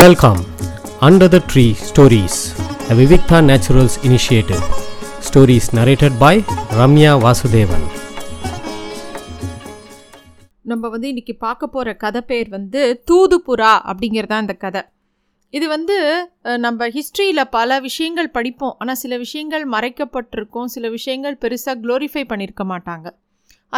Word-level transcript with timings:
Welcome 0.00 0.38
under 1.06 1.30
the 1.32 1.38
tree 1.48 1.64
stories 1.86 2.36
a 2.90 2.94
Vivikta 2.98 3.38
naturals 3.48 3.96
initiative 4.06 4.62
stories 5.26 5.66
narrated 5.78 6.14
by 6.22 6.38
Ramya 6.78 7.10
Vasudevan 7.24 7.84
நம்ம 10.70 10.88
வந்து 10.94 11.08
இன்னைக்கு 11.12 11.34
பார்க்க 11.44 11.68
போகிற 11.74 11.92
கதை 12.04 12.22
பேர் 12.30 12.48
வந்து 12.54 12.82
தூதுபுறா 13.10 13.72
அப்படிங்கிறது 13.90 14.30
தான் 14.32 14.44
இந்த 14.44 14.54
கதை. 14.64 14.82
இது 15.58 15.68
வந்து 15.74 15.96
நம்ம 16.66 16.88
ஹிஸ்ட்ரியில் 16.94 17.50
பல 17.58 17.80
விஷயங்கள் 17.88 18.30
படிப்போம். 18.36 18.74
ஆனால் 18.78 19.00
சில 19.02 19.18
விஷயங்கள் 19.24 19.66
மறைக்கப்பட்டிருக்கும். 19.74 20.70
சில 20.76 20.88
விஷயங்கள் 20.96 21.36
பெருசாக 21.42 21.76
க்ளோரிஃபை 21.82 22.24
பண்ணியிருக்க 22.30 22.66
மாட்டாங்க. 22.72 23.06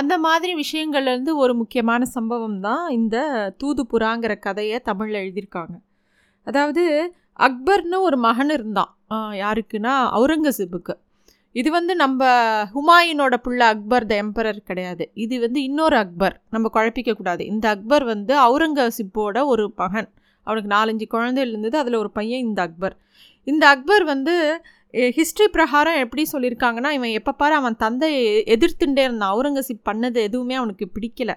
அந்த 0.01 0.15
மாதிரி 0.27 0.55
விஷயங்கள்லேருந்து 0.62 1.35
ஒரு 1.43 1.57
முக்கியமான 1.62 2.05
சம்பவம் 2.15 2.61
தான் 2.69 2.85
இந்த 3.01 3.17
தூதுபுறாங்கிற 3.62 4.37
கதையை 4.46 4.79
தமிழில் 4.91 5.21
எழுதியிருக்காங்க. 5.25 5.75
அதாவது 6.47 6.85
அக்பர்னு 7.46 7.99
ஒரு 8.09 8.17
மகன் 8.27 8.53
இருந்தான். 8.57 8.91
யாருக்குன்னா 9.43 9.95
அவுரங்கசீபுக்கு 10.17 10.95
இது 11.61 11.68
வந்து 11.71 11.93
நம்ம 12.03 12.21
ஹுமாயூனோட 12.75 13.35
பிள்ளை 13.43 13.67
அக்பர் 13.73 14.07
த 14.11 14.14
எம்பரர் 14.23 14.59
கிடையாது. 14.71 15.04
இது 15.25 15.35
வந்து 15.45 15.61
இன்னொரு 15.63 15.96
அக்பர். 15.96 16.35
நம்ம 16.54 16.71
குழப்பிக்கக்கூடாது 16.77 17.43
இந்த 17.53 17.67
அக்பர் 17.75 18.04
வந்து 18.04 18.35
அவுரங்கசீப்போட 18.46 19.45
ஒரு 19.53 19.65
மகன். 19.82 20.09
அவனுக்கு 20.46 20.71
நாலஞ்சு 20.75 21.07
குழந்தைகள் 21.15 21.53
இருந்தது. 21.53 21.77
அதில் 21.82 22.01
ஒரு 22.03 22.11
பையன் 22.18 22.45
இந்த 22.49 22.61
அக்பர். 22.63 22.96
இந்த 23.53 23.65
அக்பர் 23.75 24.04
வந்து 24.13 24.35
ஹிஸ்ட்ரி 25.18 25.46
பிரகாரம் 25.54 26.01
எப்படி 26.04 26.25
சொல்லியிருக்காங்கன்னா 26.32 26.90
இவன் 26.96 27.15
எப்போ 27.18 27.32
பாரு 27.32 27.54
அவன் 27.61 27.76
தந்தையை 27.85 28.25
எதிர்த்துட்டே 28.54 29.03
இருந்தான். 29.07 29.32
அவுரங்கசீப் 29.35 29.89
பண்ணது 29.90 30.18
எதுவுமே 30.29 30.54
அவனுக்கு 30.61 30.87
பிடிக்கல. 30.96 31.32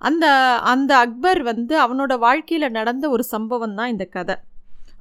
அந்த 0.00 0.26
அந்த 0.72 0.92
அக்பர் 1.04 1.40
வந்து 1.42 1.74
அவனோட 1.84 2.12
வாழ்க்கையில் 2.18 2.74
நடந்த 2.78 3.04
ஒரு 3.14 3.24
சம்பவம் 3.34 3.76
தான் 3.78 3.92
இந்த 3.94 4.04
கதை. 4.16 4.36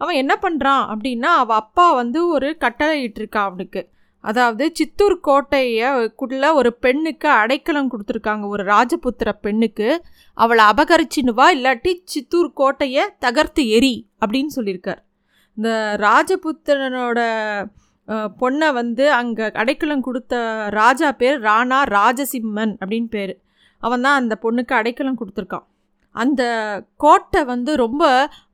அவன் 0.01 0.19
என்ன 0.21 0.33
பண்ணுறான் 0.43 0.83
அப்படின்னா 0.93 1.31
அவள் 1.41 1.59
அப்பா 1.61 1.85
வந்து 2.01 2.19
ஒரு 2.35 2.47
கட்டளை 2.63 2.95
இட்டிருக்கான் 3.07 3.49
அவனுக்கு. 3.49 3.81
அதாவது 4.23 4.65
சித்தூர் 4.71 5.15
கோட்டையக்குள்ள 5.27 6.53
ஒரு 6.59 6.69
பெண்ணுக்கு 6.85 7.29
அடைக்கலம் 7.41 7.89
கொடுத்துருக்காங்க 7.93 8.45
ஒரு 8.55 8.63
ராஜபுத்திர 8.63 9.29
பெண்ணுக்கு. 9.45 9.87
அவளை 10.37 10.65
அபகரிச்சினுவா 10.73 11.47
இல்லாட்டி 11.55 11.93
சித்தூர் 12.13 12.51
கோட்டையை 12.53 13.03
தகர்த்து 13.25 13.63
எரி 13.77 13.95
அப்படின்னு 14.21 14.51
சொல்லியிருக்கார். 14.57 15.01
இந்த 15.57 15.69
ராஜபுத்திரனோட 16.05 17.19
பொண்ணை 18.41 18.69
வந்து 18.73 19.05
அங்கே 19.17 19.45
அடைக்கலம் 19.61 20.05
கொடுத்த 20.07 20.35
ராஜா 20.79 21.09
பேர் 21.21 21.37
ராணா 21.41 21.79
ராஜசிம்மன் 21.97 22.73
அப்படின்னு 22.81 23.09
பேர். 23.09 23.33
அவன் 23.85 24.03
தான் 24.05 24.19
அந்த 24.21 24.33
பொண்ணுக்கு 24.43 24.73
அடைக்கலம் 24.79 25.19
கொடுத்துருக்கான். 25.19 25.65
அந்த 26.15 26.43
கோட்டை 27.03 27.41
வந்து 27.51 27.71
ரொம்ப 27.83 28.03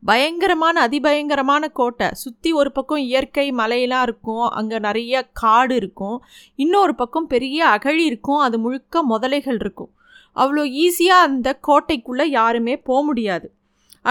பயங்கரமான 0.10 0.76
அதிபயங்கரமான 0.88 1.64
கோட்டை. 1.80 2.08
சுற்றி 2.22 2.50
ஒரு 2.60 2.70
பக்கம் 2.72 3.04
இயற்கை 3.08 3.46
மலையெல்லாம் 3.52 4.06
இருக்கும் 4.08 4.46
அங்கே 4.60 4.78
நிறைய 4.88 5.24
காடு 5.42 5.76
இருக்கும். 5.82 6.18
இன்னொரு 6.56 6.94
பக்கம் 6.96 7.28
பெரிய 7.28 7.60
அகழி 7.76 8.04
இருக்கும் 8.12 8.44
அது 8.48 8.60
முழுக்க 8.66 9.04
முதலைகள் 9.12 9.60
இருக்கும். 9.64 9.92
அவ்வளோ 10.36 10.64
ஈஸியாக 10.86 11.28
அந்த 11.28 11.50
கோட்டைக்குள்ளே 11.68 12.28
யாருமே 12.40 12.76
போக 12.90 13.00
முடியாது. 13.10 13.48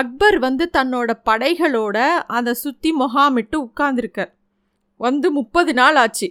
அக்பர் 0.00 0.36
வந்து 0.38 0.64
தன்னோட 0.76 1.10
படைகளோட 1.28 1.98
அதை 2.38 2.52
சுற்றி 2.64 2.90
முகாமிட்டு 3.02 3.56
உட்கார்ந்துருக்கார். 3.66 4.32
வந்து 5.00 5.28
முப்பது 5.38 5.72
நாள் 5.74 5.98
ஆச்சு. 6.02 6.28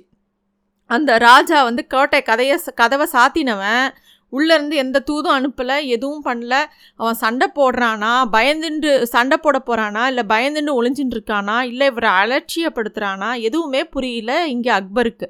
அந்த 0.90 1.12
ராஜா 1.28 1.58
வந்து 1.68 1.84
கோட்டை 1.94 2.20
கதையை 2.22 2.58
கதவை 2.82 3.06
சாத்தினவன். 3.14 3.88
உள்ளேருந்து 4.34 4.76
எந்த 4.84 4.98
தூதும் 5.10 5.36
அனுப்பலை 5.38 5.78
எதுவும் 5.96 6.26
பண்ணல. 6.28 6.54
அவன் 7.02 7.20
சண்டை 7.24 7.48
போடுறானா 7.60 8.12
பயந்துண்டு 8.36 8.92
சண்டை 9.14 9.38
போட 9.46 9.58
போகிறானா 9.60 10.04
இல்லை 10.12 10.24
பயந்துண்டு 10.34 10.78
ஒளிஞ்சின்னு 10.80 11.16
இருக்கானா 11.18 11.58
இல்லை 11.72 11.88
இவரை 11.92 12.12
அலட்சியப்படுத்துகிறானா 12.22 13.30
எதுவுமே 13.48 13.82
புரியல 13.96 14.32
இங்கே 14.54 14.72
அக்பருக்கு. 14.80 15.30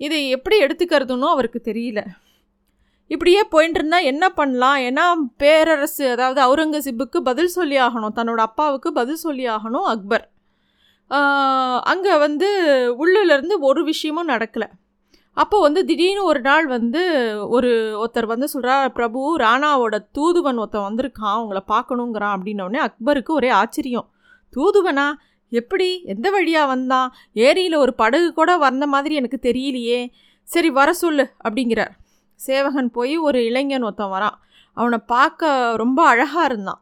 இதை 0.00 0.20
எப்படி 0.36 0.56
எடுத்துக்கிறதுன்னு 0.66 1.34
அவருக்கு 1.34 1.60
தெரியல. 1.70 2.02
இப்படியே 3.10 3.40
போயிட்டு 3.52 3.78
இருந்தால் 3.78 4.08
என்ன 4.10 4.24
பண்ணலாம்? 4.38 4.78
ஏன்னா 4.88 5.04
பேரரசு 5.42 6.04
அதாவது 6.12 6.40
அவுரங்கசீப்புக்கு 6.46 7.18
பதில் 7.28 7.52
சொல்லி 7.56 7.76
ஆகணும். 7.86 8.14
தன்னோட 8.18 8.40
அப்பாவுக்கு 8.48 8.90
பதில் 9.00 9.20
சொல்லி 9.24 9.44
ஆகணும் 9.56 9.86
அக்பர். 9.92 10.24
அங்கே 11.92 12.14
வந்து 12.24 12.48
உள்ளிலேருந்து 13.02 13.56
ஒரு 13.68 13.80
விஷயமும் 13.90 14.30
நடக்கலை. 14.32 14.68
அப்போ 15.34 15.60
வந்து 15.60 15.84
திடீர்னு 15.84 16.24
ஒரு 16.24 16.40
நாள் 16.40 16.66
வந்து 16.66 17.00
ஒரு 17.48 17.70
ஒருத்தர் 18.02 18.26
வந்து 18.26 18.48
சொல்கிறா 18.54 18.88
பிரபு 18.88 19.38
ராணாவோட 19.38 19.98
தூதுவன் 20.12 20.56
ஒருத்தன் 20.56 20.86
வந்திருக்கான் 20.88 21.34
அவங்கள 21.36 21.60
பார்க்கணுங்கிறான். 21.68 22.34
அப்படின்னோடனே 22.36 22.80
அக்பருக்கு 22.86 23.32
ஒரே 23.32 23.48
ஆச்சரியம். 23.48 24.08
தூதுவனா? 24.56 25.12
எப்படி? 25.48 26.02
எந்த 26.04 26.30
வழியாக 26.30 26.66
வந்தான்? 26.66 27.12
ஏரியில் 27.32 27.74
ஒரு 27.74 27.94
படகு 27.94 28.32
கூட 28.32 28.56
வந்த 28.56 28.86
மாதிரி 28.86 29.14
எனக்கு 29.14 29.38
தெரியலையே. 29.42 30.08
சரி 30.48 30.70
வர 30.70 30.92
சொல்லு 30.92 31.30
அப்படிங்கிறார். 31.44 31.92
சேவகன் 32.40 32.90
போய் 32.90 33.16
ஒரு 33.16 33.44
இளைஞன் 33.44 33.82
ஒருத்தன் 33.82 34.12
வரான். 34.12 34.38
அவனை 34.72 34.98
பார்க்க 35.06 35.76
ரொம்ப 35.76 36.06
அழகாக 36.06 36.44
இருந்தான். 36.44 36.80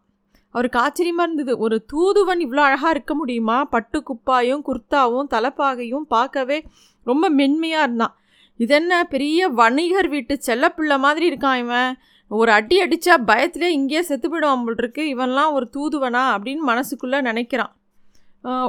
அவருக்கு 0.50 0.78
ஆச்சரியமாக 0.78 1.32
இருந்தது. 1.32 1.58
ஒரு 1.58 1.84
தூதுவன் 1.84 2.38
இவ்வளோ 2.38 2.60
அழகாக 2.60 2.90
இருக்க 2.90 3.14
முடியுமா? 3.14 3.64
பட்டு 3.64 4.02
குப்பாயும் 4.08 4.64
குர்த்தாவும் 4.66 5.28
தலைப்பாகையும் 5.30 6.06
பார்க்கவே 6.08 6.64
ரொம்ப 7.04 7.28
மென்மையாக 7.28 7.82
இருந்தான். 7.82 8.16
இதென்ன 8.60 8.92
பெரிய 9.12 9.48
வணிகர் 9.60 10.08
வீட்டு 10.08 10.34
செல்லப்பிள்ளை 10.46 10.96
மாதிரி 11.04 11.24
இருக்கான் 11.30 11.60
இவன். 11.64 11.92
ஒரு 12.30 12.50
அடி 12.52 12.76
அடித்தா 12.82 13.14
பயத்திலே 13.30 13.68
இங்கேயே 13.78 14.02
செத்து 14.02 14.26
போயிடுவான் 14.28 14.64
போல் 14.66 14.80
இருக்கு. 14.82 15.02
இவன்லாம் 15.14 15.54
ஒரு 15.56 15.66
தூதுவனா 15.76 16.22
அப்படின்னு 16.34 16.62
மனசுக்குள்ளே 16.70 17.18
நினைக்கிறான். 17.28 17.72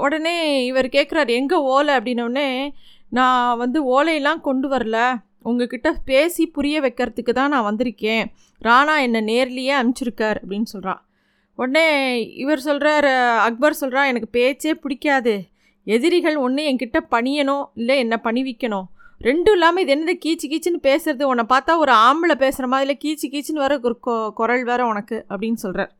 உடனே 0.05 0.35
இவர் 0.65 0.87
கேட்குறாரு 0.95 1.31
எங்கே 1.39 1.57
ஓலை? 1.73 1.93
அப்படின்னோடனே 1.99 2.47
நான் 3.17 3.57
வந்து 3.61 3.79
ஓலையெல்லாம் 3.93 4.41
கொண்டு 4.47 4.67
வரல. 4.73 4.97
உங்ககிட்ட 5.49 5.89
பேசி 6.09 6.43
புரிய 6.55 6.75
வைக்கிறதுக்கு 6.81 7.33
தான் 7.37 7.53
நான் 7.53 7.67
வந்திருக்கேன். 7.69 8.25
ராணா 8.61 8.95
என்னை 9.05 9.21
நேர்லேயே 9.31 9.73
அனுப்பிச்சிருக்கார் 9.79 10.39
அப்படின்னு 10.41 10.69
சொல்கிறான் 10.73 11.01
உடனே 11.59 11.87
இவர் 12.41 12.61
சொல்கிறார் 12.67 13.07
அக்பர் 13.47 13.79
சொல்கிறா 13.81 14.03
எனக்கு 14.11 14.29
பேச்சே 14.37 14.71
பிடிக்காது. 14.83 15.33
எதிரிகள் 15.87 16.37
ஒன்று 16.45 16.61
என்கிட்ட 16.69 16.99
பணியணும் 17.11 17.65
இல்லை 17.79 17.95
என்னை 18.03 18.17
பணிவிக்கணும் 18.23 18.87
ரெண்டும் 19.27 19.55
இல்லாமல் 19.57 19.83
இது 19.83 19.91
என்னது 19.95 20.13
கீச்சு 20.23 20.45
கீச்சுன்னு 20.51 20.79
பேசுறது? 20.87 21.23
உன்னை 21.31 21.43
பார்த்தா 21.51 21.73
ஒரு 21.83 21.91
ஆம்பளை 22.07 22.35
பேசுகிற 22.41 22.67
மாதிரி 22.73 22.95
கீச்சு 23.03 23.27
கீச்சுன்னு 23.33 23.63
வர 23.65 23.73
ஒரு 23.89 23.95
கொ 24.05 24.13
குரல் 24.39 24.63
வேற 24.69 24.81
உனக்கு 24.85 25.17
அப்படின்னு 25.29 25.59
சொல்கிறார் 25.65 25.91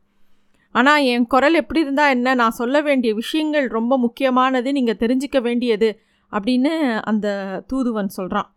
ஆனால் 0.74 1.04
என் 1.12 1.26
குரல் 1.26 1.60
எப்படி 1.60 1.80
இருந்தால் 1.84 2.12
என்ன? 2.16 2.34
நான் 2.40 2.58
சொல்ல 2.60 2.76
வேண்டிய 2.80 3.10
விஷயங்கள் 3.14 3.66
ரொம்ப 3.68 3.98
முக்கியமானது 3.98 4.68
நீங்கள் 4.72 5.00
தெரிஞ்சிக்க 5.02 5.40
வேண்டியது 5.40 5.90
அப்படின்னு 6.32 6.72
அந்த 7.12 7.26
தூதுவன் 7.66 8.12
சொல்கிறான் 8.18 8.50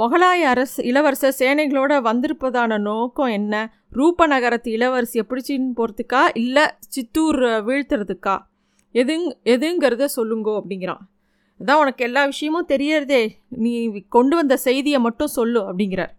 மொகலாய 0.00 0.40
அரசு 0.52 0.80
இளவரசர் 0.84 1.38
சேனைகளோட 1.38 1.92
வந்திருப்பதான 2.08 2.78
நோக்கம் 2.90 3.34
என்ன? 3.38 3.54
ரூபநகரத்து 3.98 4.70
இளவரசியை 4.76 5.24
பிடிச்சின்னு 5.30 5.76
போகிறதுக்கா 5.78 6.22
இல்லை 6.44 6.64
சித்தூர் 6.94 7.42
வீழ்த்துறதுக்கா? 7.68 8.36
எதுங் 8.94 9.28
எதுங்கிறத 9.54 10.04
சொல்லுங்கோ 10.16 10.52
அப்படிங்கிறான். 10.60 11.04
இதான் 11.60 11.80
உனக்கு 11.80 12.04
எல்லா 12.04 12.24
விஷயமும் 12.24 12.68
தெரியறதே. 12.68 13.22
நீ 13.48 14.00
கொண்டு 14.08 14.36
வந்த 14.36 14.56
செய்தியை 14.56 15.00
மட்டும் 15.00 15.34
சொல்லு 15.38 15.60
அப்படிங்கிறார். 15.60 16.12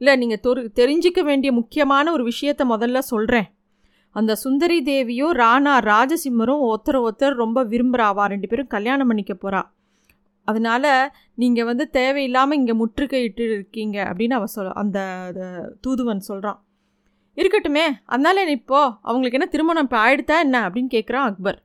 இல்லை 0.00 0.16
நீங்கள் 0.16 0.42
தொரு 0.42 0.60
தெரிஞ்சிக்க 0.74 1.22
வேண்டிய 1.22 1.52
முக்கியமான 1.52 2.12
ஒரு 2.12 2.24
விஷயத்தை 2.24 2.66
முதல்ல 2.68 2.98
சொல்கிறேன் 2.98 3.48
அந்த 4.16 4.34
சுந்தரி 4.34 4.82
தேவியும் 4.82 5.32
ராணா 5.32 5.72
ராஜசிம்மரும் 5.84 6.64
ஒருத்தர் 6.66 6.98
ஒருத்தர் 7.04 7.34
ரொம்ப 7.34 7.64
விரும்புகிறாவா 7.64 8.26
ரெண்டு 8.26 8.48
பேரும் 8.48 8.66
கல்யாணம் 8.66 9.06
பண்ணிக்க 9.06 9.34
போகிறா 9.34 9.62
அதனால் 10.48 11.10
நீங்கள் 11.34 11.64
வந்து 11.64 11.90
தேவையில்லாமல் 11.90 12.58
இங்கே 12.58 12.72
முற்றுகையிட்டு 12.72 13.44
இருக்கீங்க 13.54 13.96
அப்படின்னு 14.10 14.32
அவ 14.32 14.46
சொல் 14.46 14.72
அந்த 14.72 14.98
தூதுவன் 15.80 16.20
சொல்கிறான் 16.20 16.60
இருக்கட்டுமே 17.36 17.86
அதனால 18.04 18.40
என்ன 18.40 18.80
அவங்களுக்கு 19.00 19.38
என்ன 19.38 19.46
திருமணம் 19.46 19.82
இப்போ 19.82 19.98
ஆயிடுத்தா 19.98 20.36
என்ன 20.38 20.56
அப்படின்னு 20.68 20.90
கேட்குறான் 20.90 21.26
அக்பர். 21.30 21.58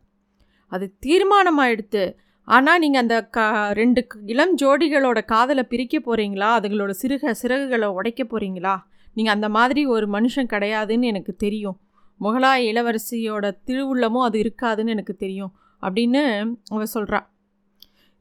அது 0.72 0.96
தீர்மானம் 1.00 1.60
ஆயிடுத்து 1.60 2.04
ஆனால் 2.50 2.80
நீங்கள் 2.80 3.02
அந்த 3.02 3.16
க 3.28 3.40
ரெண்டு 3.74 4.08
க- 4.08 4.20
இளம் 4.26 4.56
ஜோடிகளோட 4.62 5.26
காதலை 5.26 5.64
பிரிக்க 5.64 5.98
போகிறீங்களா 6.00 6.50
அதுங்களோட 6.58 6.92
சிறுக 7.02 7.34
சிறகுகளை 7.42 7.88
உடைக்க 7.92 8.24
போகிறீங்களா 8.24 8.76
நீங்கள் 9.18 9.34
அந்த 9.34 9.50
மாதிரி 9.50 9.86
ஒரு 9.86 10.06
மனுஷன் 10.10 10.52
கிடையாதுன்னு 10.54 11.02
எனக்கு 11.04 11.36
தெரியும். 11.36 11.78
முகலாய 12.22 12.60
இளவரசியோட 12.72 13.46
திருவுள்ளமும் 13.68 14.24
அது 14.24 14.38
இருக்காதுன்னு 14.40 14.88
எனக்கு 14.88 15.16
தெரியும் 15.16 15.52
அப்படின்னு 15.84 16.22
அவ 16.70 16.84
சொல்கிறா 16.94 17.20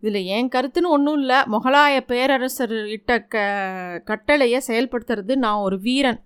இதில் 0.03 0.21
என் 0.29 0.49
கருத்துன்னு 0.49 0.89
ஒன்றும் 0.89 1.19
இல்லை. 1.19 1.39
முகலாய 1.47 2.01
பேரரசர் 2.07 2.75
இட்ட 2.89 3.13
க 3.25 3.37
கட்டளையை 4.05 4.61
செயல்படுத்துறது 4.69 5.35
நான் 5.37 5.65
ஒரு 5.67 5.79
வீரன். 5.81 6.21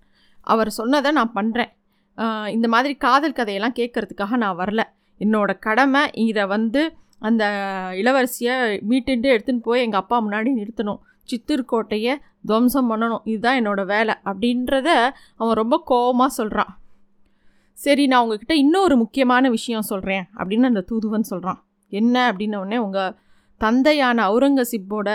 அவர் 0.46 0.70
சொன்னதை 0.70 1.10
நான் 1.10 1.32
பண்ணுறேன் 1.34 1.72
இந்த 2.48 2.68
மாதிரி 2.68 2.94
காதல் 2.96 3.32
கதையெல்லாம் 3.32 3.78
கேட்கறதுக்காக 3.78 4.36
நான் 4.36 4.58
வரல. 4.58 4.82
என்னோட 5.20 5.50
கடமை 5.58 6.02
இதை 6.24 6.44
வந்து 6.46 6.82
அந்த 7.22 7.44
இளவரசியை 7.94 8.54
மீட்டுண்டு 8.90 9.28
எடுத்துன்னு 9.34 9.62
போய் 9.62 9.80
எங்கள் 9.80 10.00
அப்பா 10.00 10.16
முன்னாடி 10.26 10.50
நிறுத்தணும். 10.60 11.00
சித்தூர் 11.22 11.64
கோட்டையை 11.64 12.18
துவம்சம் 12.46 12.88
பண்ணணும். 12.90 13.22
இதுதான் 13.24 13.58
என்னோட 13.62 13.86
வேலை 13.86 14.14
அப்படின்றத 14.24 14.88
அவன் 15.36 15.54
ரொம்ப 15.54 15.76
கோவமாக 15.90 16.26
சொல்கிறான் 16.26 16.72
சரி 17.78 18.06
நான் 18.06 18.22
உங்ககிட்ட 18.22 18.54
இன்னொரு 18.54 18.96
முக்கியமான 18.96 19.50
விஷயம் 19.50 19.82
சொல்கிறேன் 19.82 20.24
அப்படின்னு 20.36 20.62
அந்த 20.62 20.80
தூதுவன் 20.80 21.22
சொல்கிறான் 21.22 21.64
என்ன 21.88 22.32
அப்படின்ன 22.32 22.76
உங்கள் 22.76 23.14
தந்தையான 23.58 24.18
அவுரங்கசீப்போட 24.28 25.08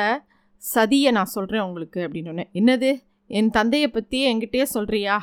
சதியை 0.76 1.12
நான் 1.12 1.34
சொல்கிறேன் 1.36 1.62
உங்களுக்கு 1.62 2.00
அப்படின்னோடனே 2.02 2.46
என்னது? 2.54 2.90
என் 3.30 3.50
தந்தையை 3.50 3.88
பற்றி 3.90 4.20
என்கிட்டயே 4.34 4.66
சொல்கிறியா 4.74 5.18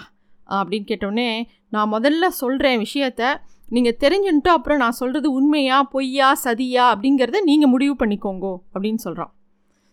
அப்படின்னு 0.50 0.86
கேட்டோடனே 0.88 1.44
நான் 1.69 1.92
முதல்ல 1.92 2.26
சொல்கிறேன் 2.26 2.82
விஷயத்த 2.84 3.22
நீங்கள் 3.69 3.99
தெரிஞ்சுன்ட்டு 4.02 4.49
அப்புறம் 4.49 4.78
நான் 4.78 4.99
சொல்கிறது 5.00 5.28
உண்மையா 5.32 5.78
பொய்யா 5.93 6.28
சதியா 6.44 6.84
அப்படிங்கிறத 6.93 7.40
நீங்கள் 7.43 7.72
முடிவு 7.75 7.94
பண்ணிக்கோங்கோ 8.02 8.55
அப்படின்னு 8.75 9.00
சொல்கிறான் 9.06 9.32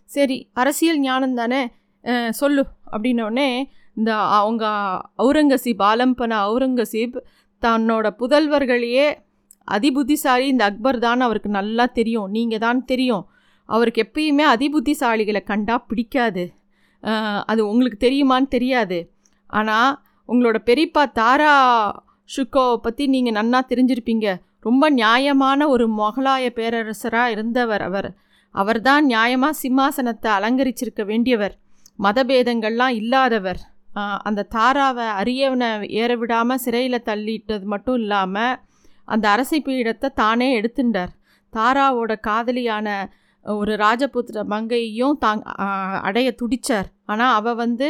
சரி 0.09 0.37
அரசியல் 0.53 0.99
ஞானம் 0.99 1.35
தானே? 1.35 1.61
சொல்லு 2.29 2.63
அப்படின்னோடனே 2.91 3.49
இந்த 3.97 4.11
அவங்க 4.39 4.65
அவுரங்கசீப் 5.17 5.81
ஆலம்பன 5.81 6.37
அவுரங்கசீப் 6.47 7.17
தன்னோட 7.63 8.05
புதல்வர்களையே 8.19 9.07
அதிபுத்திசாலி 9.67 10.45
இந்த 10.53 10.63
அக்பர் 10.65 10.99
தான் 10.99 11.19
அவருக்கு 11.19 11.49
நல்லா 11.49 11.85
தெரியும் 11.85 12.29
நீங்கள் 12.29 12.63
தான் 12.65 12.79
தெரியும். 12.85 13.25
அவருக்கு 13.69 13.99
எப்பயுமே 14.05 14.45
அதிபுத்திசாலிகளை 14.55 15.41
கண்டா 15.43 15.75
பிடிக்காது. 15.89 16.43
அது 17.45 17.61
உங்களுக்கு 17.67 17.99
தெரியுமான்னு 18.07 18.47
தெரியாது. 18.47 18.97
ஆனால் 19.49 19.91
உங்களோட 20.29 20.57
பெரியப்பா 20.69 21.03
தாரா 21.11 21.53
ஷுக்கோவை 22.33 22.77
பற்றி 22.85 23.03
நீங்கள் 23.13 23.37
நன்னா 23.37 23.59
தெரிஞ்சிருப்பீங்க. 23.71 24.27
ரொம்ப 24.67 24.83
நியாயமான 24.99 25.67
ஒரு 25.73 25.85
மொகலாய 25.99 26.45
பேரரசராக 26.57 27.33
இருந்தவர் 27.35 27.83
அவர். 27.87 28.09
அவர்தான் 28.55 29.05
நியாயமாக 29.11 29.59
சிம்மாசனத்தை 29.61 30.29
அலங்கரிச்சிருக்க 30.37 31.03
வேண்டியவர். 31.11 31.53
மதபேதங்கள்லாம் 32.05 32.97
இல்லாதவர். 33.01 33.61
அந்த 34.27 34.45
தாராவை 34.55 35.07
அரியவனை 35.21 35.69
ஏற 36.01 36.11
விடாமல் 36.19 36.61
சிறையில் 36.65 37.05
தள்ளிட்டது 37.07 37.65
மட்டும் 37.73 37.97
இல்லாமல் 38.01 38.59
அந்த 39.07 39.25
அரசை 39.35 39.59
பீடத்தை 39.65 40.09
தானே 40.21 40.47
எடுத்துட்டார் 40.59 41.11
தாராவோட 41.53 42.11
காதலியான 42.27 42.87
ஒரு 43.45 43.73
ராஜபுத்திர 43.83 44.43
மங்கையையும் 44.53 45.17
தாங் 45.23 45.43
அடைய 46.07 46.29
துடிச்சார். 46.41 46.87
ஆனால் 47.11 47.35
அவள் 47.39 47.59
வந்து 47.63 47.87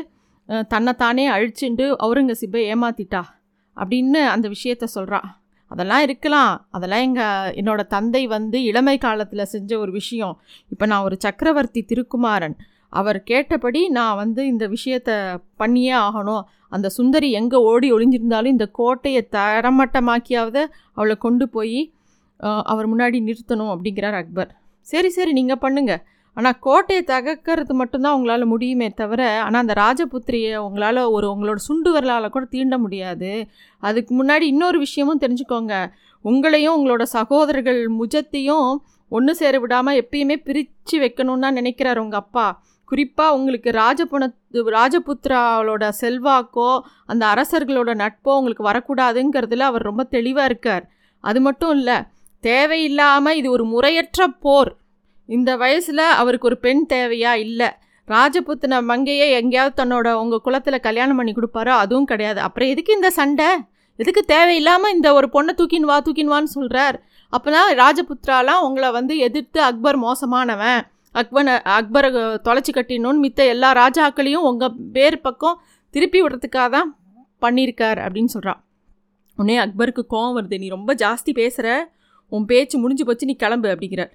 தன்னைத்தானே 0.74 1.26
அழிச்சுண்டு 1.36 1.86
அவுரங்கசீப்பை 2.06 2.64
ஏமாத்திட்டா. 2.74 3.22
அப்படின்னு 3.78 4.22
அந்த 4.34 4.48
விஷயத்த 4.56 4.86
சொல்கிறான் 4.98 5.28
அதெல்லாம் 5.72 6.04
இருக்கலாம். 6.06 6.54
அதெல்லாம் 6.76 7.04
எங்கள் 7.08 7.52
என்னோட 7.60 7.82
தந்தை 7.96 8.22
வந்து 8.36 8.58
இளமை 8.70 8.96
காலத்தில் 9.06 9.50
செஞ்ச 9.54 9.72
ஒரு 9.84 9.92
விஷயம். 10.00 10.36
இப்போ 10.74 10.86
நான் 10.92 11.06
ஒரு 11.08 11.18
சக்கரவர்த்தி 11.26 11.82
திருக்குமாரன். 11.92 12.56
அவர் 13.00 13.20
கேட்டபடி 13.32 13.82
நான் 13.98 14.18
வந்து 14.22 14.42
இந்த 14.52 14.66
விஷயத்த 14.76 15.12
பண்ணியே 15.62 15.94
ஆகணும். 16.08 16.44
அந்த 16.76 16.88
சுந்தரி 16.98 17.30
எங்கே 17.40 17.60
ஓடி 17.70 17.88
ஒளிஞ்சிருந்தாலும் 17.96 18.56
இந்த 18.56 18.68
கோட்டையை 18.80 19.22
தரமட்டமாக்கியாவது 19.38 20.62
அவளை 20.98 21.16
கொண்டு 21.26 21.48
போய் 21.56 21.80
அவர் 22.72 22.88
முன்னாடி 22.92 23.18
நிறுத்தணும் 23.28 23.72
அப்படிங்கிறார் 23.74 24.18
அக்பர். 24.22 24.52
சரி 24.88 25.10
சரி 25.18 25.32
நீங்கள் 25.40 25.64
பண்ணுங்கள் 25.64 26.02
ஆனால் 26.38 26.58
கோட்டையை 26.66 27.02
தகர்க்கறது 27.14 27.74
மட்டும்தான் 27.80 28.16
உங்களால் 28.18 28.52
முடியுமே 28.52 28.88
தவிர 29.02 29.22
ஆனால் 29.46 29.62
அந்த 29.64 29.74
ராஜபுத்திரியை 29.84 30.54
உங்களால் 30.68 31.02
ஒரு 31.16 31.26
உங்களோட 31.34 31.60
சுண்டு 31.68 31.90
வரலால் 31.92 32.34
கூட 32.36 32.46
தீண்ட 32.46 32.76
முடியாது. 32.78 33.32
அதுக்கு 33.84 34.12
முன்னாடி 34.20 34.46
இன்னொரு 34.54 34.78
விஷயமும் 34.86 35.22
தெரிஞ்சுக்கோங்க. 35.24 35.76
உங்களையும் 36.26 36.76
உங்களோட 36.78 37.04
சகோதரர்கள் 37.18 37.82
முஜத்தையும் 38.00 38.70
ஒன்று 39.12 39.34
சேர 39.36 39.56
விடாமல் 39.60 40.00
எப்பயுமே 40.02 40.36
பிரித்து 40.48 40.98
வைக்கணும்னு 41.00 41.46
தான் 41.46 41.58
நினைக்கிறார் 41.60 42.02
உங்கள் 42.04 42.22
அப்பா. 42.24 42.48
குறிப்பாக 42.90 43.36
உங்களுக்கு 43.38 43.70
ராஜபுண 43.82 44.24
ராஜபுத்திராவோட 44.78 45.86
செல்வாக்கோ 46.02 46.72
அந்த 47.06 47.24
அரசர்களோட 47.34 47.92
நட்போ 48.04 48.32
உங்களுக்கு 48.40 48.70
வரக்கூடாதுங்கிறதுல 48.70 49.68
அவர் 49.72 49.88
ரொம்ப 49.90 50.04
தெளிவாக 50.16 50.50
இருக்கார். 50.52 50.86
அது 51.24 51.40
மட்டும் 51.42 51.74
இல்லை 51.78 51.98
தேவையில்லாமல் 52.44 53.38
இது 53.40 53.48
ஒரு 53.52 53.66
முறையற்ற 53.74 54.28
போர். 54.46 54.72
இந்த 55.38 55.52
வயசில் 55.62 56.04
அவருக்கு 56.22 56.50
ஒரு 56.50 56.58
பெண் 56.66 56.84
தேவையா? 56.94 57.32
இல்லை. 57.46 57.70
ராஜபுத்தின 58.08 58.80
மங்கையை 58.90 59.28
எங்கேயாவது 59.40 59.76
தன்னோட 59.82 60.08
உங்கள் 60.22 60.44
குலத்தில் 60.46 60.86
கல்யாணம் 60.88 61.20
பண்ணி 61.20 61.34
கொடுப்பாரோ? 61.34 61.74
அதுவும் 61.84 62.08
கிடையாது. 62.12 62.40
அப்புறம் 62.48 62.72
எதுக்கு 62.74 62.92
இந்த 62.94 63.10
சண்டை? 63.20 63.50
எதுக்கு 64.00 64.22
தேவையில்லாமல் 64.34 64.94
இந்த 64.96 65.08
ஒரு 65.18 65.28
பொண்ணை 65.34 65.54
தூக்கின் 65.60 65.88
வா 65.90 65.96
தூக்கின் 66.00 66.32
வான்னு 66.32 66.56
சொல்கிறார் 66.56 66.98
அப்போனா 67.34 67.62
ராஜபுத்ராலாம் 67.82 68.64
உங்களை 68.68 68.90
வந்து 68.98 69.14
எதிர்த்து 69.28 69.60
அக்பர் 69.68 69.98
மோசமானவன். 70.04 70.82
அக்பனை 71.16 71.54
அக்பரை 71.78 72.10
தொலைச்சி 72.48 72.72
கட்டினோன்னு 72.76 73.24
மித்த 73.26 73.42
எல்லா 73.54 73.70
ராஜாக்களையும் 73.82 74.48
உங்கள் 74.50 74.76
பேர் 74.96 75.18
பக்கம் 75.26 75.58
திருப்பி 75.94 76.20
விடுறதுக்காக 76.24 76.70
தான் 76.76 76.90
பண்ணியிருக்கார் 77.46 78.00
அப்படின்னு 78.06 78.34
சொல்கிறான் 78.36 78.60
உடனே 79.38 79.58
அக்பருக்கு 79.66 80.04
கோவம் 80.14 80.36
வருது. 80.38 80.58
நீ 80.64 80.68
ரொம்ப 80.78 80.94
ஜாஸ்தி 81.04 81.34
பேசுகிற 81.42 81.68
உன் 82.32 82.50
பேச்சு 82.52 82.76
முடிஞ்சு 82.84 83.06
போச்சு 83.06 83.30
நீ 83.32 83.36
கிளம்பு 83.36 83.70
அப்படிங்கிறார். 83.74 84.12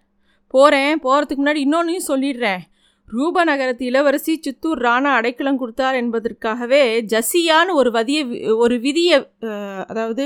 போகிறேன் 0.54 1.02
போகிறதுக்கு 1.04 1.42
முன்னாடி 1.42 1.62
இன்னொன்றையும் 1.66 2.08
சொல்லிடுறேன். 2.12 2.62
ரூபநகரத்து 3.08 3.84
இளவரசி 3.90 4.32
சித்தூர் 4.44 4.80
ராணா 4.86 5.10
அடைக்கலம் 5.18 5.60
கொடுத்தார் 5.62 5.98
என்பதற்காகவே 6.02 6.82
ஜசியான்னு 7.12 7.76
ஒரு 7.80 7.90
வதிய 7.96 8.20
ஒரு 8.64 8.76
விதியை 8.84 9.18
அதாவது 9.90 10.24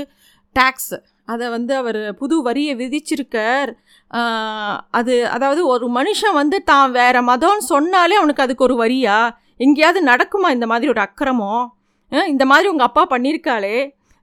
டேக்ஸ் 0.55 0.93
அதை 1.31 1.47
வந்து 1.55 1.73
அவர் 1.81 1.99
புது 2.21 2.35
வரியை 2.47 2.73
விதிச்சிருக்கார். 2.79 3.69
அது 4.99 5.13
அதாவது 5.35 5.61
ஒரு 5.73 5.85
மனுஷன் 5.97 6.35
வந்து 6.39 6.57
தான் 6.71 6.95
வேறு 6.99 7.21
மதம்னு 7.29 7.69
சொன்னாலே 7.73 8.17
அவனுக்கு 8.21 8.45
அதுக்கு 8.45 8.67
ஒரு 8.67 8.77
வரியா? 8.83 9.17
எங்கேயாவது 9.65 10.01
நடக்குமா 10.11 10.49
இந்த 10.57 10.67
மாதிரி 10.71 10.91
ஒரு 10.93 11.01
அக்கிரமம்? 11.07 11.65
இந்த 12.33 12.45
மாதிரி 12.51 12.67
உங்கள் 12.73 12.89
அப்பா 12.89 13.03
பண்ணியிருக்காளே. 13.13 13.77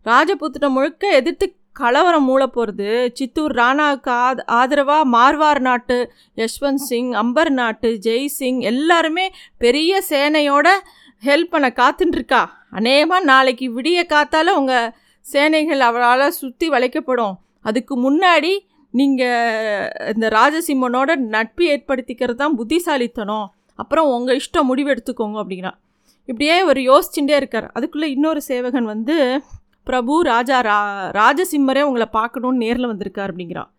ராஜபுத்திரம் 0.06 0.74
முழுக்க 0.76 1.08
எதிர்த்து 1.20 1.46
கலவரம் 1.80 2.24
மூள 2.24 2.42
போகிறது 2.46 2.88
சித்தூர் 3.14 3.54
ராணாவுக்கு 3.54 4.10
ஆத 4.26 4.44
ஆதரவாக 4.58 5.10
மார்வார் 5.14 5.60
நாட்டு 5.60 5.98
யஷ்வந்த் 6.36 6.84
சிங் 6.88 7.12
அம்பர் 7.22 7.50
நாட்டு 7.50 7.90
ஜெய் 8.06 8.28
சிங் 8.38 8.60
எல்லாருமே 8.72 9.26
பெரிய 9.58 10.00
சேனையோட 10.10 10.68
ஹெல்ப் 11.22 11.52
பண்ண 11.52 11.68
காத்துட்டுருக்கா 11.80 12.42
அநேகமாக 12.70 13.24
நாளைக்கு 13.24 13.66
விடிய 13.76 14.00
காத்தால 14.14 14.54
உங்கள் 14.60 14.92
சேனைகள் 15.24 15.80
அவளால் 15.80 16.38
சுற்றி 16.40 16.66
வளைக்கப்படும். 16.68 17.34
அதுக்கு 17.62 17.94
முன்னாடி 18.04 18.52
நீங்கள் 18.94 20.12
இந்த 20.14 20.26
ராஜசிம்மனோட 20.36 21.10
நட்பு 21.34 21.64
ஏற்படுத்திக்கிறது 21.74 22.40
தான் 22.42 22.56
புத்திசாலித்தனம். 22.56 23.46
அப்புறம் 23.78 24.08
உங்கள் 24.16 24.38
இஷ்டம் 24.40 24.68
முடிவு 24.70 24.90
எடுத்துக்கோங்க 24.94 25.72
இப்படியே 26.28 26.56
ஒரு 26.62 26.80
யோசிச்சுட்டே 26.90 27.36
இருக்கார். 27.40 27.66
அதுக்குள்ளே 27.72 28.08
இன்னொரு 28.10 28.40
சேவகன் 28.42 28.88
வந்து 28.94 29.16
பிரபு 29.90 30.14
ராஜா 30.32 30.58
ரா 30.68 30.78
ராஜசிம்மரே 31.18 31.82
உங்களை 31.88 32.06
பார்க்கணுன்னு 32.18 32.62
நேரில் 32.64 32.90
வந்திருக்கார் 32.90 33.30
அப்படிங்கிறான் 33.32 33.70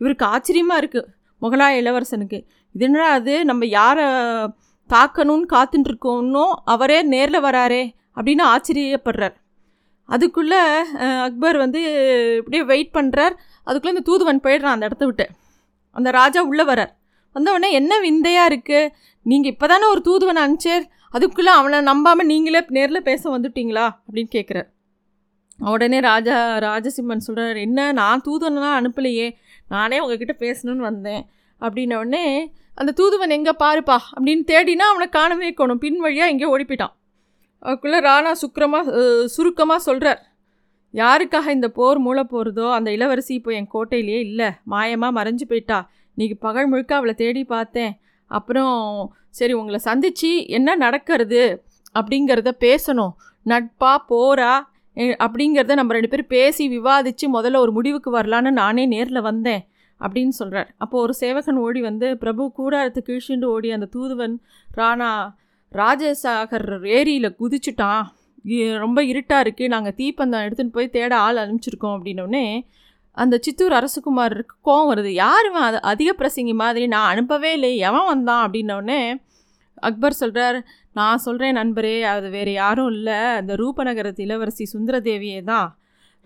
இவருக்கு 0.00 0.24
ஆச்சரியமாக 0.34 0.80
இருக்குது 0.82 1.08
முகலாய 1.42 1.80
இளவரசனுக்கு 1.82 2.38
இது 2.74 2.84
என்னடா 2.86 3.08
அது 3.18 3.34
நம்ம 3.50 3.66
யாரை 3.78 4.06
தாக்கணும்னு 4.90 5.46
காத்துட்டுருக்கோன்னோ 5.54 6.44
அவரே 6.74 6.98
நேரில் 7.14 7.44
வராரே 7.46 7.82
அப்படின்னு 8.16 8.44
ஆச்சரியப்படுறார். 8.52 9.36
அதுக்குள்ளே 10.08 10.60
அக்பர் 11.26 11.56
வந்து 11.64 11.80
இப்படியே 12.38 12.62
வெயிட் 12.70 12.90
பண்ணுறார் 12.96 13.34
அதுக்குள்ளே 13.66 13.94
இந்த 13.94 14.04
தூதுவன் 14.08 14.42
போயிடுறான் 14.46 14.76
அந்த 14.76 14.88
இடத்த 14.88 15.04
விட்டு. 15.08 15.26
அந்த 15.96 16.08
ராஜா 16.18 16.40
உள்ளே 16.50 16.64
வரார். 16.70 16.92
வந்தவொடனே 17.36 17.68
என்ன 17.80 17.92
விந்தையாக 18.06 18.50
இருக்குது 18.50 18.90
நீங்கள் 19.26 19.52
இப்போ 19.52 19.66
தானே 19.72 19.86
ஒரு 19.94 20.00
தூதுவன் 20.08 20.42
அனுப்பிச்சேர் 20.44 20.84
அதுக்குள்ளே 21.16 21.52
அவனை 21.58 21.78
நம்பாமல் 21.90 22.30
நீங்களே 22.32 22.60
நேரில் 22.76 23.06
பேச 23.08 23.22
வந்துட்டீங்களா? 23.36 23.86
அப்படின்னு 24.06 24.30
கேட்குறார் 24.36 24.68
உடனே 25.68 26.00
ராஜா 26.00 26.58
ராஜசிம்மன் 26.58 27.26
சொல்கிறார் 27.26 27.56
என்ன? 27.56 27.92
நான் 27.92 28.22
தூதுவனெலாம் 28.28 28.78
அனுப்பலையே. 28.80 29.36
நானே 29.68 30.00
உங்ககிட்ட 30.00 30.34
பேசணும்னு 30.38 30.88
வந்தேன். 30.90 31.28
அப்படின்ன 31.60 31.94
உடனே 31.94 32.52
அந்த 32.74 32.92
தூதுவன் 32.92 33.30
எங்கே 33.30 33.52
பாருப்பா. 33.64 33.96
அப்படின்னு 34.16 34.44
தேடினா 34.52 34.86
அவனை 34.92 35.08
காணவே 35.08 35.52
காணும். 35.52 35.78
பின் 35.78 35.98
வழியாக 35.98 36.30
எங்கேயோ 36.30 36.48
ஓடி 36.48 36.64
போயிட்டான் 36.64 36.94
அதுக்குள்ளே 37.62 37.98
ராணா 37.98 38.32
சுக்கிரமாக 38.32 39.26
சுருக்கமாக 39.26 39.78
சொல்கிறார் 39.78 40.28
யாருக்காக 40.94 41.48
இந்த 41.48 41.68
போர் 41.68 41.98
மூளை 41.98 42.24
போகிறதோ 42.30 42.72
அந்த 42.72 42.90
இளவரசி 42.90 43.34
இப்போ 43.34 43.52
என் 43.52 43.68
கோட்டையிலேயே 43.72 44.18
இல்லை. 44.18 44.48
மாயமாக 44.70 45.16
மறைஞ்சு 45.18 45.44
போயிட்டா. 45.48 45.90
இன்னைக்கு 46.14 46.36
பகல் 46.46 46.66
முழுக்க 46.66 46.94
அவளை 46.94 47.14
தேடி 47.14 47.44
பார்த்தேன். 47.44 48.00
அப்புறம் 48.26 49.14
சரி 49.30 49.52
உங்களை 49.52 49.80
சந்திச்சு 49.84 50.46
என்ன 50.46 50.74
நடக்கிறது? 50.74 51.64
அப்படிங்கிறத 52.00 52.50
பேசணும். 52.66 53.12
நட்பா? 53.46 53.96
போரா? 54.08 54.69
அப்படிங்கிறத 55.00 55.74
நம்ம 55.74 55.92
ரெண்டு 55.92 56.08
பேரும் 56.08 56.26
பேசி 56.28 56.78
விவாதித்து 56.78 57.26
முதல்ல 57.32 57.56
ஒரு 57.56 57.72
முடிவுக்கு 57.72 58.10
வரலான்னு 58.18 58.50
நானே 58.50 58.86
நேரில் 58.86 59.20
வந்தேன் 59.20 59.62
அப்படின்னு 60.00 60.28
சொல்கிறார் 60.28 60.74
அப்போது 60.78 61.02
ஒரு 61.02 61.14
சேவகன் 61.14 61.56
ஓடி 61.56 61.80
வந்து 61.80 62.18
பிரபு 62.18 62.52
கூடாரத்து 62.58 62.98
கீழ்ச்சிண்டு 63.08 63.44
ஓடி 63.44 63.70
அந்த 63.70 63.86
தூதுவன் 63.86 64.40
ராணா 64.76 65.10
ராஜசாகர் 65.72 66.86
ஏரியில் 66.88 67.36
குதிச்சுட்டான். 67.40 68.02
ரொம்ப 68.78 69.04
இருட்டாக 69.04 69.50
இருக்குது 69.50 69.66
நாங்கள் 69.66 69.94
தீப்பந்தம் 69.96 70.44
எடுத்துகிட்டு 70.46 70.72
போய் 70.72 70.88
தேட 70.88 71.16
ஆள் 71.16 71.36
அனுப்பிச்சிருக்கோம். 71.36 71.96
அப்படின்னோடனே 71.96 72.44
அந்த 73.12 73.38
சித்தூர் 73.40 73.72
அரசகுமாருக்கு 73.72 74.56
கோவம் 74.64 74.90
வருது. 74.90 75.06
யார் 75.06 75.46
இவன்? 75.46 75.62
அது 75.62 75.82
அதிக 75.82 76.14
பிரசங்கி 76.18 76.54
மாதிரி. 76.54 76.86
நான் 76.86 77.10
அனுப்பவே 77.10 77.52
இல்லை 77.52 77.76
எவன் 77.76 78.06
வந்தான்? 78.06 78.50
அப்படின்னோடனே 78.50 79.00
அக்பர் 79.74 80.12
சொல்கிறார் 80.12 80.66
நான் 80.96 81.22
சொல்கிறேன் 81.26 81.58
நண்பரே 81.60 81.96
அது 82.12 82.28
வேறு 82.36 82.52
யாரும் 82.62 82.90
இல்லை. 82.94 83.18
அந்த 83.40 83.52
ரூபநகரத்து 83.62 84.24
இளவரசி 84.26 84.64
சுந்தரதேவியே 84.74 85.40
தான். 85.50 85.68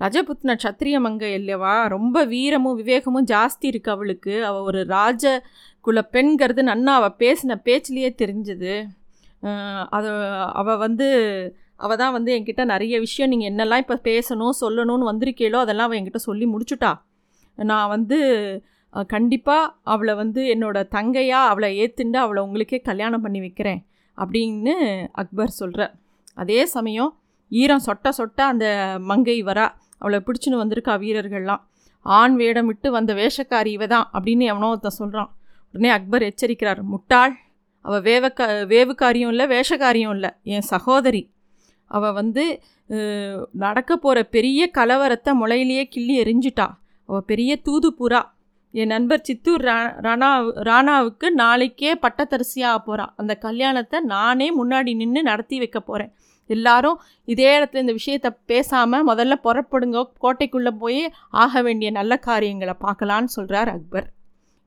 ரஜபுத்ன 0.00 0.54
சத்திரிய 0.64 0.96
மங்க 1.06 1.24
இல்லையவா 1.38 1.74
ரொம்ப 1.96 2.16
வீரமும் 2.32 2.78
விவேகமும் 2.80 3.28
ஜாஸ்தி 3.32 3.66
இருக்கு 3.72 3.90
அவளுக்கு. 3.96 4.34
அவள் 4.48 4.66
ஒரு 4.70 4.80
ராஜ 4.96 5.24
குல 5.86 6.00
பெண்கிறது 6.14 6.62
நன்னா 6.70 6.92
அவள் 7.00 7.18
பேசின 7.22 7.58
பேச்சிலேயே 7.68 8.10
தெரிஞ்சது. 8.22 8.74
அது 9.96 10.10
அவள் 10.60 10.82
வந்து 10.86 11.06
அவள் 11.84 12.00
தான் 12.02 12.14
வந்து 12.16 12.30
என்கிட்ட 12.36 12.62
நிறைய 12.72 12.94
விஷயம் 13.06 13.30
நீங்கள் 13.32 13.50
என்னெல்லாம் 13.52 13.82
இப்போ 13.84 13.96
பேசணும் 14.10 14.60
சொல்லணும்னு 14.62 15.10
வந்திருக்கீளோ 15.10 15.58
அதெல்லாம் 15.64 15.88
அவள் 15.88 15.98
என்கிட்ட 16.00 16.20
சொல்லி 16.28 16.46
முடிச்சுட்டா. 16.52 16.92
நான் 17.58 17.90
வந்து 17.94 18.18
கண்டிப்பாக 19.14 19.72
அவளை 19.94 20.14
வந்து 20.22 20.40
என்னோட 20.54 20.78
தங்கையாக 20.96 21.50
அவளை 21.52 21.68
ஏற்றுண்டு 21.82 22.18
அவளை 22.24 22.40
உங்களுக்கே 22.46 22.78
கல்யாணம் 22.90 23.24
பண்ணி 23.24 23.40
வைக்கிறேன். 23.46 23.80
அப்படின்னு 24.18 24.74
அக்பர் 25.22 25.58
சொல்கிறார் 25.60 25.94
அதே 26.42 26.60
சமயம் 26.74 27.12
ஈரம் 27.52 27.84
சொட்ட 27.86 28.08
சொட்ட 28.18 28.40
அந்த 28.52 28.66
மங்கை 29.10 29.38
வரா 29.44 29.66
அவளை 29.98 30.18
பிடிச்சின்னு 30.26 30.60
வந்திருக்கா 30.62 30.94
வீரர்கள்லாம். 31.04 31.62
ஆண் 32.06 32.34
வேடம் 32.36 32.68
விட்டு 32.70 32.88
வந்த 32.90 33.12
வேஷக்காரி 33.14 33.70
இவ 33.76 33.86
தான் 33.86 34.06
அப்படின்னு 34.12 34.44
எவனோ 34.52 34.70
ஒருத்தன் 34.72 35.00
சொல்கிறான் 35.00 35.30
உடனே 35.74 35.90
அக்பர் 35.96 36.26
எச்சரிக்கிறார் 36.28 36.80
முட்டாள் 36.92 37.34
அவள் 37.84 38.04
வேவக்கா 38.08 38.44
வேவுக்காரியும் 38.72 39.32
இல்லை 39.34 39.46
வேஷக்காரியும் 39.54 40.14
இல்லை 40.16 40.30
என் 40.54 40.66
சகோதரி. 40.72 41.22
அவள் 41.90 42.16
வந்து 42.20 42.44
நடக்க 43.64 43.92
போகிற 43.96 44.18
பெரிய 44.36 44.70
கலவரத்தை 44.78 45.32
முளையிலேயே 45.40 45.84
கிள்ளி 45.94 46.14
எரிஞ்சிட்டா. 46.22 46.66
அவள் 47.08 47.28
பெரிய 47.30 47.52
தூதுப்புறா. 47.66 48.20
என் 48.80 48.86
நண்பர் 48.86 49.20
சித்தூர் 49.20 49.64
ராணா 50.06 50.28
ராணாவுக்கு 50.68 51.26
நாளைக்கே 51.42 51.90
பட்டத்தரிசியாக 52.04 52.78
போகிறான் 52.86 53.12
அந்த 53.16 53.32
கல்யாணத்தை 53.34 54.00
நானே 54.00 54.48
முன்னாடி 54.60 54.92
நின்று 55.00 55.22
நடத்தி 55.22 55.58
வைக்க 55.58 55.80
போகிறேன் 55.80 56.12
எல்லாரும் 56.46 56.98
இதே 57.24 57.46
இடத்துல 57.58 57.82
இந்த 57.84 57.92
விஷயத்தை 57.92 58.30
பேசாமல் 58.46 59.06
முதல்ல 59.10 59.34
புறப்படுங்க. 59.46 60.02
கோட்டைக்குள்ளே 60.24 60.72
போய் 60.82 61.12
ஆக 61.44 61.62
வேண்டிய 61.62 61.90
நல்ல 61.90 62.16
காரியங்களை 62.16 62.74
பார்க்கலான்னு 62.80 63.32
சொல்கிறார் 63.36 63.68
அக்பர். 63.68 64.12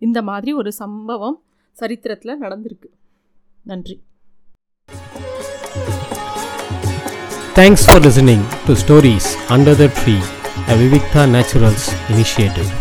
இந்த 0.02 0.22
மாதிரி 0.22 0.54
ஒரு 0.54 0.72
சம்பவம் 0.72 1.38
சரித்திரத்தில் 1.72 2.42
நடந்திருக்கு. 2.42 2.90
நன்றி. 3.64 3.98
Thanks 7.60 7.86
for 7.88 8.04
listening 8.08 8.46
to 8.68 8.76
stories 8.84 9.32
under 9.56 9.80
the 9.84 9.88
tree 10.02 10.18
a 10.72 10.76
Vivikta 10.82 11.24
naturals 11.34 11.88
initiative. 12.14 12.72